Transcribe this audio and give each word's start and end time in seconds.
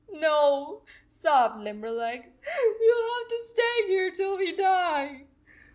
"No," 0.09 0.81
sobbed 1.09 1.59
Limberleg. 1.59 2.21
"We 2.23 2.91
ll 2.91 3.19
have 3.19 3.27
to 3.27 3.39
stay 3.45 3.85
here 3.85 4.09
till 4.09 4.35
we 4.35 4.55
die." 4.55 5.27